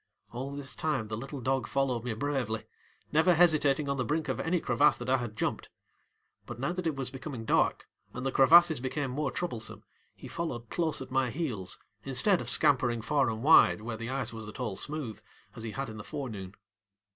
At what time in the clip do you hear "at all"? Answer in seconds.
14.49-14.75